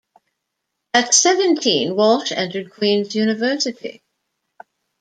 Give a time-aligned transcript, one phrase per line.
[0.95, 4.01] At seventeen, Walsh entered Queen's University.